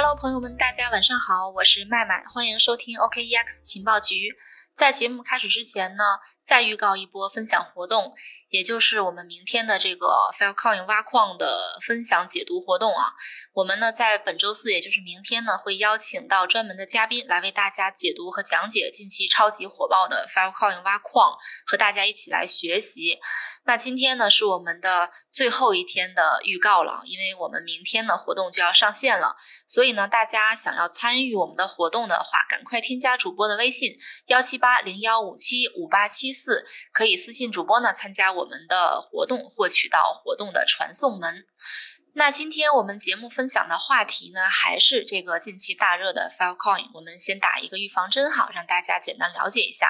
[0.00, 4.32] Hello，朋友们，大家晚上好，我是麦麦，欢迎收听 OKEX 情报局。
[4.78, 6.04] 在节目开始之前呢，
[6.44, 8.14] 再预告一波分享活动。
[8.50, 13.12] 也就是我们明天的这个 Filecoin 挖矿的分享解读活动啊，
[13.52, 21.36] 我们呢在本周四，也就是明天呢，会邀请到专门的嘉宾来为大家解读和讲解近期超级火爆的 Filecoin 挖矿，
[21.66, 23.18] 和大家一起来学习。
[23.64, 33.98] 那今天呢是我们的最后一天的预告了，因为我们明天的活动就要上线了，所以呢大家想要参与我们的活动的话，赶快添加主播的微信
[34.28, 38.34] 幺七八八零幺五七五八七四，可以私信主播呢参加。
[38.34, 41.46] 我们的活动获取到活动的传送门。
[42.12, 46.90] 那今天我们节目分享的话题呢，还是这个近期大热的 Filecoin。
[46.92, 49.88] 我们先打一个预防针，好让大家简单了解一下。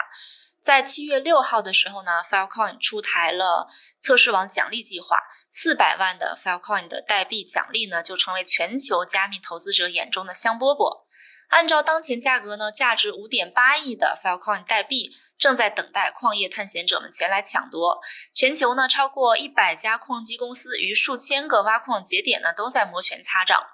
[0.61, 3.67] 在七月六号的时候呢，Filecoin 出台了
[3.99, 5.19] 测试网奖励计划，
[5.51, 11.08] 四百万的 Filecoin 的代币奖励呢，就成为全球加密投资者眼中的香饽饽。
[11.48, 18.00] 按照当前价格呢，价值五点八亿的 Filecoin 代币正在等待矿业探险者们前来抢夺。
[18.34, 23.67] 全球呢，超过一百家矿机公司与数千个挖矿节点呢，都在摩拳擦掌。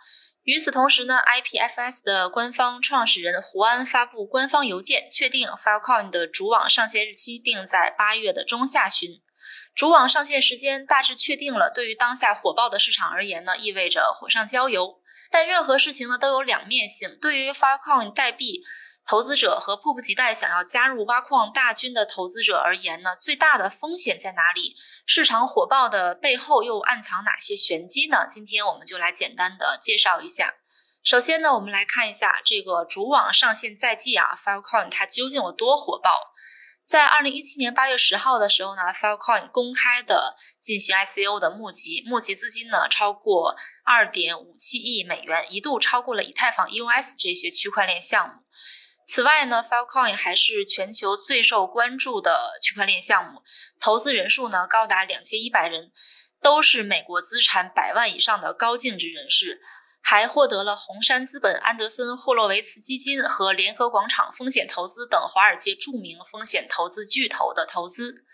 [0.44, 9.20] 与此同时呢，IPFS 的官方创始人胡安发布官方邮件，确定 Filecoin 的主网上线日期定在八月的中下旬。
[9.74, 15.00] 主网上线时间大致确定了，对于当下火爆的市场而言呢，意味着火上浇油。
[15.34, 17.18] 但任何事情呢都有两面性。
[17.20, 18.62] 对于 Filecoin 代币
[19.04, 24.76] 投资者和迫不及待想要加入挖矿大军的投资者而言呢，最大的风险在哪里？
[25.06, 28.28] 市场火爆的背后又暗藏哪些玄机呢？
[28.30, 30.54] 今天我们就来简单的介绍一下。
[31.02, 36.12] 首先呢，我们来看一下这个主网上线在即啊，Filecoin 它究竟有多火爆？
[36.84, 48.34] 在二零一七年八月十号的时候呢，Filecoin 公开的进行 ICO 的募集，募集资金呢超过二点五七亿美元，一度超过了以太坊 EOS 这些区块链项目。
[49.06, 53.42] 此外呢，Filecoin 还是全球最受关注的区块链项目，
[53.80, 55.90] 投资人数呢高达两千一百人，
[56.42, 59.62] 都是美国资产百万以上的高净值人士。
[60.04, 68.26] 还获得了红杉资本、安德森霍洛维茨基金和联合广场风险投资等华尔街著名风险投资巨头的投资。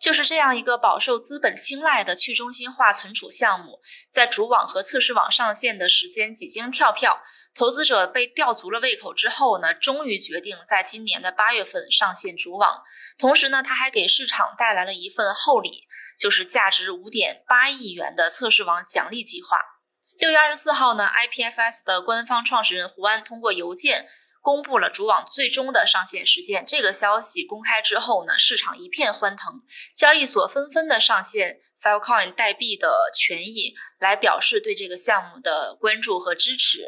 [0.00, 7.22] 就是这样一个饱受资本青睐的去中心化存储项目，在主网和测试网上线的时间几经跳票，
[7.54, 12.82] 投资者被吊足了胃口之后呢，终于决定在今年的八月份上线主网。
[13.16, 15.86] 同时呢，他还给市场带来了一份厚礼，
[16.18, 19.56] 就是价值五点八亿元的测试网奖励计划。
[20.22, 24.06] 六月二十四号呢，IPFS 的官方创始人胡安通过邮件
[24.40, 26.64] 公布了主网最终的上线时间。
[26.64, 29.62] 这个消息公开之后呢，市场一片欢腾，
[29.96, 36.86] 交易所纷纷的上线 Filecoin 代币的权益，来表示对这个项目的关注和支持。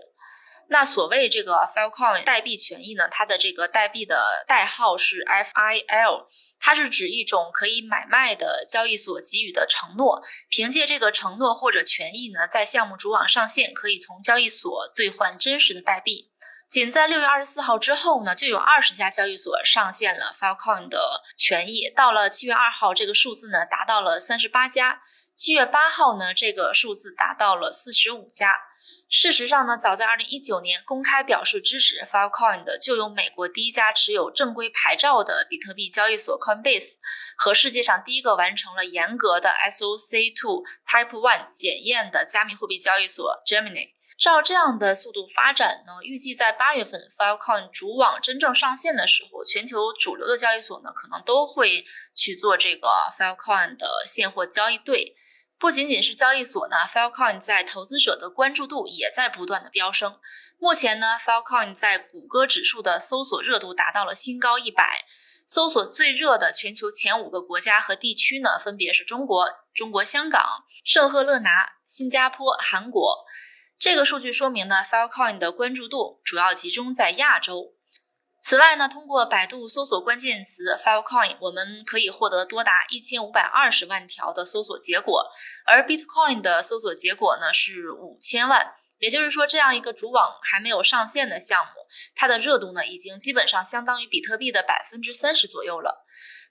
[0.69, 6.27] 那所谓这个 Filecoin 代币权益呢，它的这个代币的代号是 FIL，
[6.59, 10.23] 它是指一种可以买卖的交易所给予的承诺。
[10.49, 16.31] 凭借这个承诺或者权益呢，在项目主网上线，可以从交易所兑换真实的代币。
[16.67, 21.93] 仅在六月二十四号之后呢，就有二十家交易所上线了 Filecoin 的权益。
[21.95, 25.03] 到了七月二号，这个数字呢达到了三十八家。
[25.37, 28.57] 七月八号呢，这个数字达到了四十五家。
[29.09, 36.95] 事实上呢，早在二零一九年公开表示支持 Filecoin 的，就有美国第一家持有正规牌照的比特币交易所 Coinbase，
[37.37, 43.91] 和世界上第一个完成了严格的 SOC2 Type One 检验的加密货币交易所 Gemini。
[44.19, 51.85] 照这样的速度发展呢，预计在八月份 Filecoin 主网真正上线的时候，全球主流的交易所呢，可能都会
[52.15, 55.15] 去做这个 Filecoin 的现货交易对。
[55.59, 60.19] 不仅仅是交易所呢，Filecoin 在投资者的关注度也在不断的飙升。
[60.59, 65.05] 目前呢，Filecoin 在谷歌指数的搜索热度达到了新高一百，
[65.47, 73.25] 搜索最热的全球前五个国家和地区呢，分别是中国、中国香港、圣赫勒拿、新加坡、韩国。
[73.79, 77.74] 这个数据说明呢，Filecoin 的关注度主要集中在亚洲。
[78.45, 85.31] 此外呢，通过百度搜索关键词 Filecoin，我们可以获得多达一千五百二十万条的搜索结果，
[85.65, 88.75] 而 Bitcoin 的搜索结果呢是五千万。
[88.99, 91.73] 也就是说，这样一个主网还没有上线的项目，
[92.15, 96.05] 它的热度呢已经基本上相当于比特币的百分之三十左右了。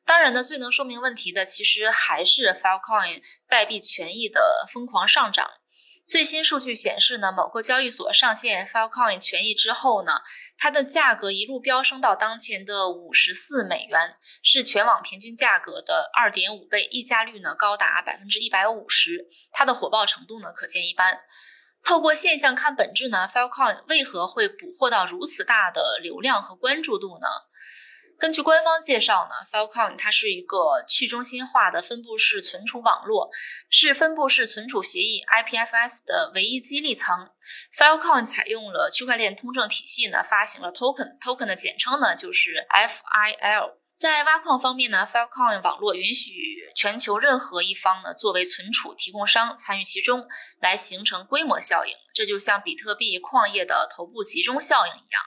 [0.03, 5.51] 当然呢，最能说明问题的其实还是 Filecoin 代币权益的疯狂上涨。
[6.05, 10.21] 最新数据显示呢，某个交易所上线 Filecoin 权益之后呢，
[10.57, 21.21] 它的价格一路飙升到当前的五十四美元，是全网平均价格的二点五倍，溢价率呢高达百分之一百五十，它的火爆程度呢可见一斑。
[21.85, 27.27] 透过现象看本质呢，Filecoin 为何会捕获到如此大的流量和关注度呢？
[28.23, 33.29] 根据官方介绍呢，Filecoin 它是一个去中心化的分布式存储网络，
[33.69, 37.29] 是分布式存储协议 IPFS 的唯一激励层。
[37.77, 43.73] Filecoin 采用了区块链通证体系呢，发行了 token，token 的简称呢就是 FIL。
[43.97, 46.31] 在挖矿方面呢，Filecoin 网络允许
[46.77, 50.29] 全球任何一方呢作为存储提供商参与其中，
[50.61, 51.93] 来形成规模效应。
[52.13, 55.23] 这就像比特币矿业的头部集中效应一样。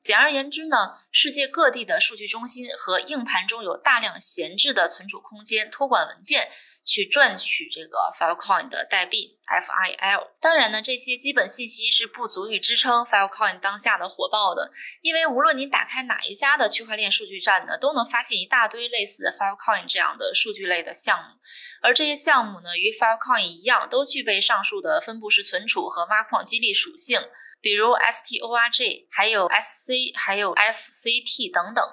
[0.00, 0.76] 简而言之呢，
[1.10, 6.48] 世界各地的数据中心和硬盘中有大量闲置的存储空间，托管文件。
[6.88, 10.28] 去赚取这个 Filecoin 的代币 FIL。
[10.40, 14.70] 当然呢，这些基本信息是不足以支撑 Filecoin 当下的火爆的，
[15.02, 21.36] 因为无论你打开哪一家的区块链数据站呢，都能发现一大堆类似 Filecoin 这样的数据类的项目。
[21.82, 27.20] 而这些项目呢，与 Filecoin 一样，都具备上述的分布式存储和挖矿激励属性，
[27.60, 31.84] 比如 STORJ，还有 SC，还有 FCT 等等。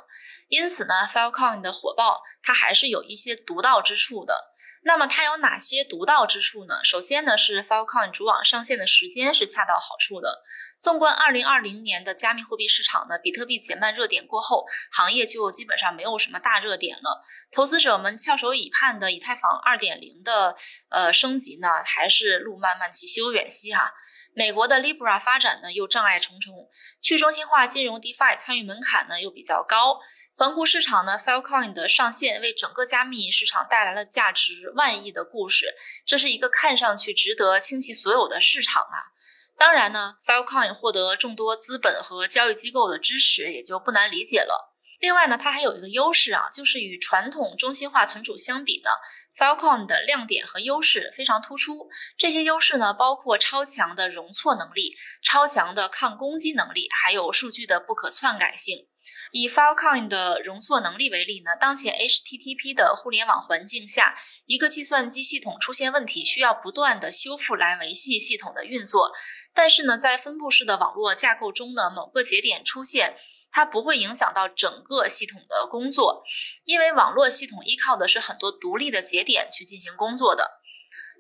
[0.47, 4.51] 因此呢，Filecoin 的火爆，它还是有一些独到之处的。
[4.87, 6.83] 那么它有哪些独到之处呢？
[6.83, 10.43] 首先呢，是 Filecoin 主网上线的时间是恰到好处的。
[10.79, 17.23] 纵观2020年的加密货币市场呢，比特币减半热点过后，行业就基本上没有什么大热点了。
[17.51, 20.55] 投资者们翘首以盼的以太坊2.0的
[20.89, 23.91] 呃升级呢，还是路漫漫其修远兮哈。
[24.35, 26.69] 美国的 Libra 发展呢，又障碍重重，
[27.01, 30.01] 去中心化金融 DeFi 参与门槛呢又比较高。
[30.35, 35.73] 环顾市场呢，Filecoin 的上线为整个加密市场带来了价值万亿的故事，
[36.05, 39.15] 这是一个看上去值得倾其所有的市场啊。
[39.57, 44.73] 当然呢，Filecoin 获得众多资本和交易机构的支持，也就不难理解了。
[44.99, 48.89] 另外呢，它还有一个优势啊，就是与传统中心化存储相比呢
[49.37, 51.89] ，Filecoin 的亮点和优势非常突出。
[52.17, 58.87] 这些优势呢，包括超强的容错能力、超强的抗攻击能力，还有数据的不可篡改性。
[59.31, 64.15] 以 Filecoin 的容错能力为例呢，当前 HTTP 的互联网环境下，
[64.45, 69.11] 一个计算机系统出现问题，需要不断的修复来维系系统的运作。
[69.53, 73.15] 但是呢，在分布式的网络架构中呢，某个节点出现，
[73.55, 76.25] 它不会影响到整个系统的工作，
[76.65, 80.59] 因为网络系统依靠的是很多独立的节点去进行工作的。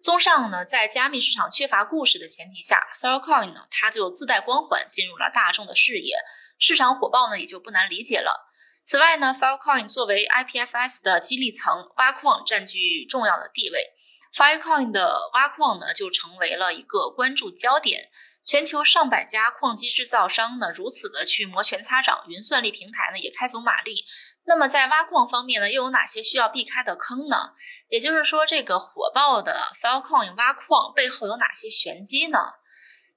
[0.03, 6.17] 综上呢，在加密市场缺乏故事的前提下，Filecoin 呢，它就自带光环进入了大众的视野。
[6.59, 8.51] 市场火爆呢，也就不难理解了。
[8.83, 13.93] 此外呢，Filecoin 作为 IPFS 的激励层，挖矿占据重要的地位。
[14.35, 18.09] Filecoin 的挖矿呢，就成为了一个关注焦点。
[18.45, 24.05] 全球上百家矿机制造商呢，如此的去摩拳擦掌，云算力平台呢，也开足马力。
[24.45, 27.55] 那么在挖矿方面呢，又有哪些需要避开的坑呢？
[27.89, 32.37] 也就是说，这个火爆的 Filecoin 挖矿背后有哪些玄机呢？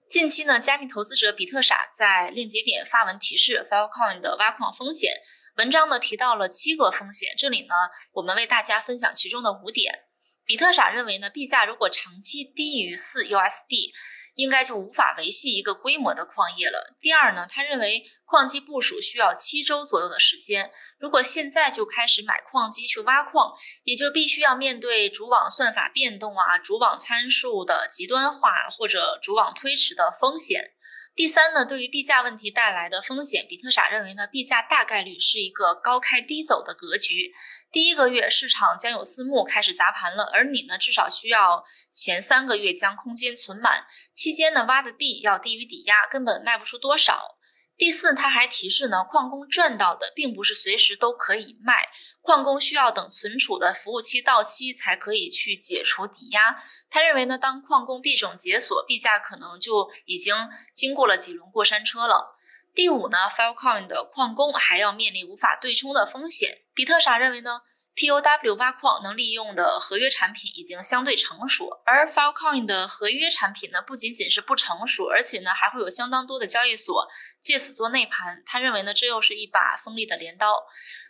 [0.09, 5.13] 近期呢，加密投资者比特傻在链接点发文提示 Filecoin 的挖矿风险。
[5.57, 7.75] 文章呢提到了七个风险，这里呢
[8.13, 10.07] 我们为大家分享其中的五点。
[10.47, 13.93] 比特傻认为呢，币价如果长期低于四 USD。
[14.39, 16.95] 应该就无法维系一个规模的矿业了。
[17.01, 20.71] 第二呢，他认为矿机部署需要七周左右的时间。
[21.01, 30.71] 如果现在就开始买矿机去挖矿，也就必须要面对主网算法变动啊、主网参数的极端化或者主网推迟的风险。
[31.19, 37.35] 第三呢，对于币价问题带来的风险，比特傻认为呢，币价大概率是一个高开低走的格局。
[37.73, 43.85] 第一个月市场将有私募开始砸盘了，而你呢，至少需要前三个月将空间存满，
[44.15, 47.37] 期间呢挖的币要低于抵押，根本卖不出多少。
[47.79, 51.89] 第四，他还提示呢，矿工赚到的并不是随时都可以卖，
[52.21, 56.61] 矿工需要等存储的服务期到期才可以去解除抵押。
[56.91, 60.35] 他认为呢，当矿工币种解锁，币价可能就已经
[60.75, 62.37] 经过了几轮过山车了。
[62.75, 66.59] 第五呢，Filecoin 的矿工还要面临无法对冲的风险。
[66.75, 67.61] 比特傻认为呢。
[67.99, 77.09] POW 挖矿能利用的合约产品已经相对成熟，而 Filecoin 的合约产品呢，不仅仅是不成熟，而且呢，还会有相当多的交易所
[77.49, 78.43] 借此做内盘。
[78.45, 80.67] 他认为呢，这又是一把锋利的镰刀。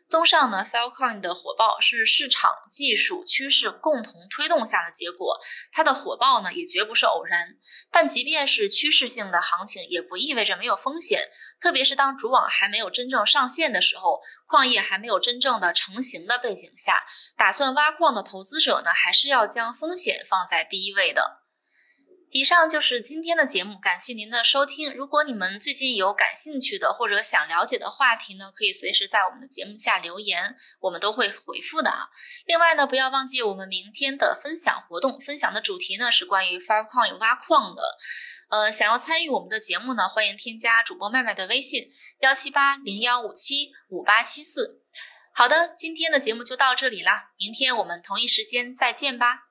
[0.07, 5.41] 综上呢，Filecoin 的火爆是市场技术趋势共同推动下的结果，
[5.73, 7.57] 它的火爆呢也绝不是偶然。
[7.91, 11.29] 但即便是趋势性的行情，也不意味着没有风险。
[11.61, 17.05] 特别是当主网还没有真正上线的时候，矿业还没有真正的成型的背景下，
[17.37, 21.38] 打算挖矿的投资者呢，还是要将风险放在第一位的。
[22.31, 24.95] 以上就是今天的节目，感谢您的收听。
[24.95, 32.11] 如果你们最近有感兴趣的或者想了解的话题呢，可以随时在我们的节目下留言，我们都会回复的啊。
[32.45, 37.83] 另外呢，不要忘记我们明天的分享活动，分享的主题呢是关于 Far Coin 挖矿的。
[38.51, 44.83] 呃，想要参与我们的节目呢，欢迎添加主播麦麦的微信幺七八零幺五七五八七四。
[45.33, 49.48] 好的，今天的节目就到这里啦，明天我们同一时间再见吧。